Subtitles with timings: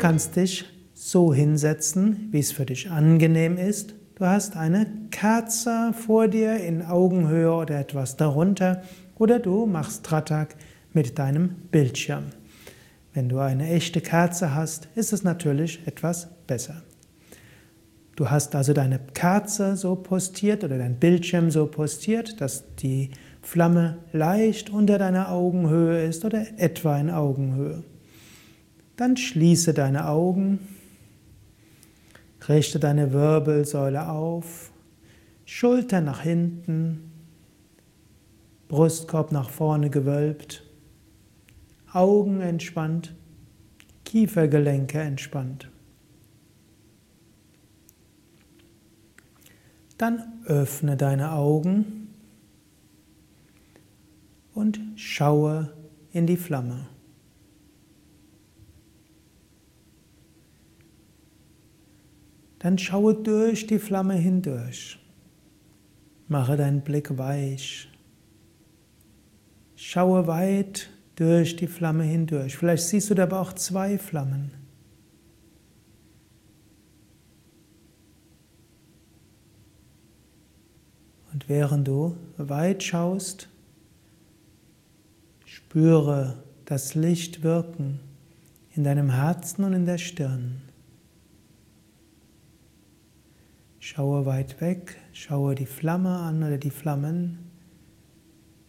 [0.00, 3.94] kannst dich so hinsetzen, wie es für dich angenehm ist.
[4.14, 8.82] Du hast eine Kerze vor dir in Augenhöhe oder etwas darunter
[9.18, 10.56] oder du machst Tratak
[10.94, 12.24] mit deinem Bildschirm.
[13.12, 16.82] Wenn du eine echte Kerze hast, ist es natürlich etwas besser.
[18.16, 23.10] Du hast also deine Kerze so postiert oder dein Bildschirm so postiert, dass die
[23.42, 27.84] Flamme leicht unter deiner Augenhöhe ist oder etwa in Augenhöhe.
[29.00, 30.58] Dann schließe deine Augen,
[32.46, 34.72] richte deine Wirbelsäule auf,
[35.46, 37.10] Schulter nach hinten,
[38.68, 40.66] Brustkorb nach vorne gewölbt,
[41.90, 43.14] Augen entspannt,
[44.04, 45.70] Kiefergelenke entspannt.
[49.96, 52.08] Dann öffne deine Augen
[54.52, 55.72] und schaue
[56.12, 56.86] in die Flamme.
[62.60, 64.98] Dann schaue durch die Flamme hindurch.
[66.28, 67.88] Mache deinen Blick weich.
[69.74, 72.56] Schaue weit durch die Flamme hindurch.
[72.56, 74.52] Vielleicht siehst du dabei auch zwei Flammen.
[81.32, 83.48] Und während du weit schaust,
[85.46, 88.00] spüre das Licht wirken
[88.74, 90.60] in deinem Herzen und in der Stirn.
[93.82, 97.50] Schaue weit weg, schaue die Flamme an oder die Flammen,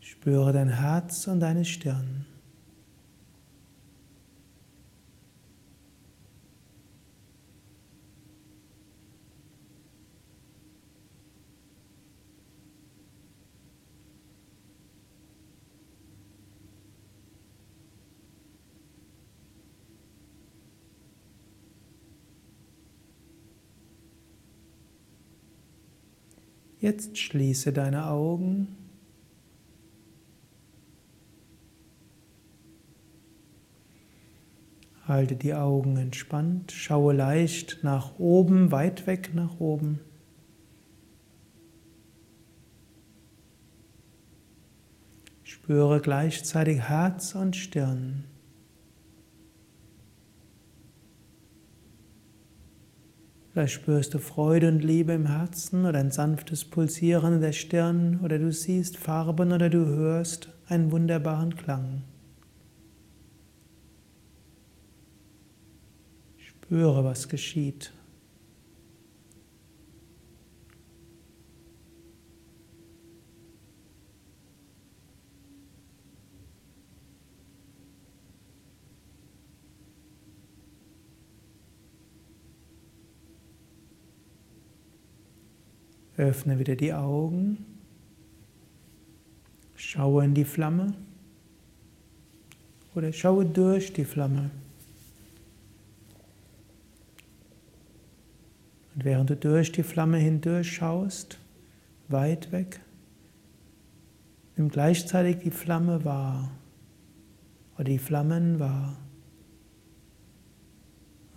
[0.00, 2.26] spüre dein Herz und deine Stirn.
[26.78, 28.76] Jetzt schließe deine Augen.
[35.06, 40.00] Halte die Augen entspannt, schaue leicht nach oben, weit weg nach oben.
[45.44, 48.24] Spüre gleichzeitig Herz und Stirn.
[53.56, 58.20] Vielleicht spürst du Freude und Liebe im Herzen oder ein sanftes Pulsieren in der Stirn
[58.22, 62.02] oder du siehst Farben oder du hörst einen wunderbaren Klang.
[66.36, 67.94] Spüre, was geschieht.
[86.16, 87.64] Öffne wieder die Augen.
[89.74, 90.94] Schaue in die Flamme
[92.94, 94.50] oder schaue durch die Flamme.
[98.94, 101.38] Und während du durch die Flamme hindurch schaust,
[102.08, 102.80] weit weg,
[104.56, 106.50] nimm gleichzeitig die Flamme wahr
[107.74, 108.96] oder die Flammen wahr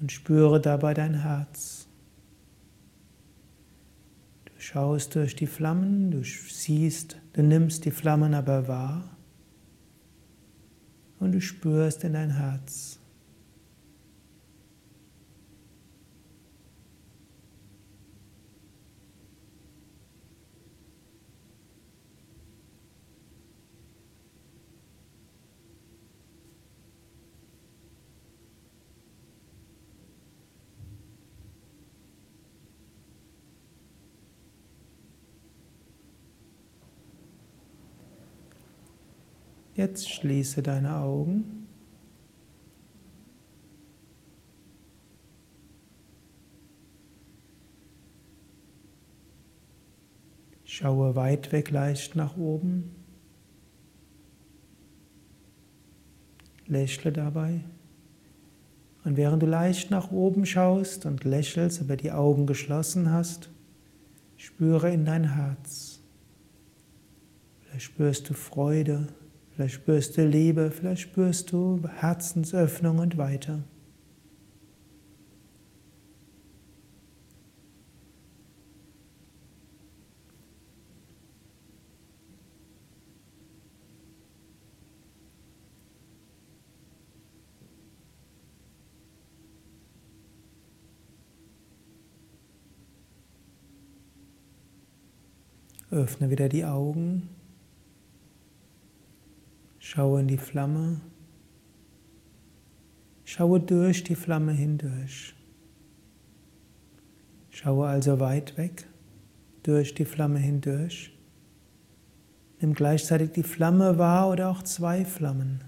[0.00, 1.87] und spüre dabei dein Herz
[4.68, 9.16] schaust durch die Flammen, du siehst, du nimmst die Flammen aber wahr
[11.18, 12.97] und du spürst in dein Herz.
[39.78, 41.68] Jetzt schließe deine Augen.
[50.64, 52.90] Schaue weit weg leicht nach oben.
[56.66, 57.60] Lächle dabei.
[59.04, 63.48] Und während du leicht nach oben schaust und lächelst, aber die Augen geschlossen hast,
[64.36, 66.00] spüre in dein Herz.
[67.60, 69.06] Vielleicht spürst du Freude,
[69.58, 73.64] Vielleicht spürst du Liebe, vielleicht spürst du Herzensöffnung und weiter.
[95.90, 97.28] Öffne wieder die Augen.
[99.90, 101.00] Schaue in die Flamme.
[103.24, 105.34] Schaue durch die Flamme hindurch.
[107.48, 108.86] Schaue also weit weg,
[109.62, 111.16] durch die Flamme hindurch.
[112.60, 115.64] Nimm gleichzeitig die Flamme wahr oder auch zwei Flammen.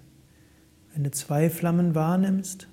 [0.93, 2.69] Wenn du zwei Flammen wahrnimmst,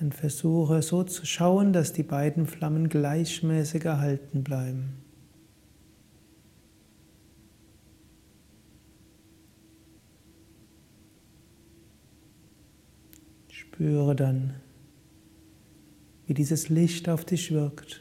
[0.00, 4.96] dann versuche so zu schauen, dass die beiden Flammen gleichmäßig erhalten bleiben.
[13.58, 14.54] Spüre dann,
[16.26, 18.00] wie dieses Licht auf dich wirkt.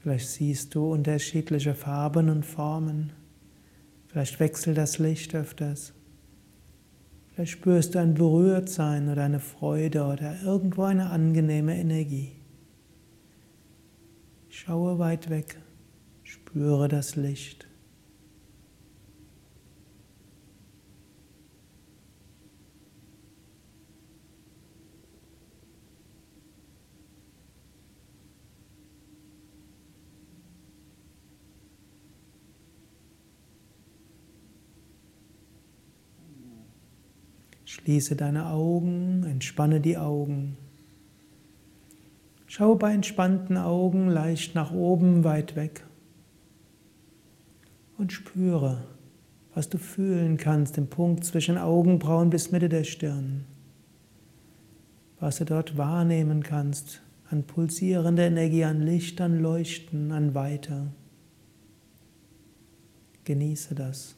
[0.00, 3.14] Vielleicht siehst du unterschiedliche Farben und Formen.
[4.08, 5.94] Vielleicht wechselt das Licht öfters.
[7.32, 12.32] Vielleicht spürst du ein Berührtsein oder eine Freude oder irgendwo eine angenehme Energie.
[14.50, 15.56] Schaue weit weg,
[16.22, 17.69] spüre das Licht.
[37.70, 40.56] Schließe deine Augen, entspanne die Augen.
[42.48, 45.86] Schau bei entspannten Augen leicht nach oben, weit weg.
[47.96, 48.82] Und spüre,
[49.54, 53.44] was du fühlen kannst im Punkt zwischen Augenbrauen bis Mitte der Stirn.
[55.20, 60.88] Was du dort wahrnehmen kannst an pulsierender Energie, an Licht, an Leuchten, an Weiter.
[63.22, 64.16] Genieße das.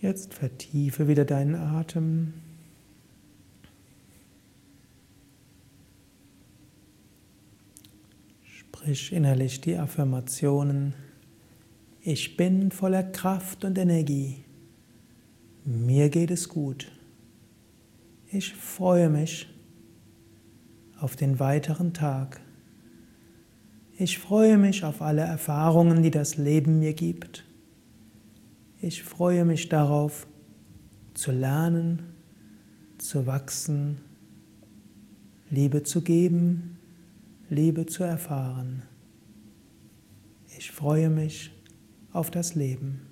[0.00, 2.32] Jetzt vertiefe wieder deinen Atem.
[8.42, 10.94] Sprich innerlich die Affirmationen.
[12.00, 14.42] Ich bin voller Kraft und Energie.
[15.66, 16.90] Mir geht es gut.
[18.32, 19.48] Ich freue mich
[20.98, 22.40] auf den weiteren Tag.
[23.98, 27.44] Ich freue mich auf alle Erfahrungen, die das Leben mir gibt.
[28.82, 30.26] Ich freue mich darauf,
[31.12, 32.14] zu lernen,
[32.96, 33.98] zu wachsen,
[35.50, 36.78] Liebe zu geben,
[37.50, 38.84] Liebe zu erfahren.
[40.56, 41.50] Ich freue mich
[42.12, 43.09] auf das Leben.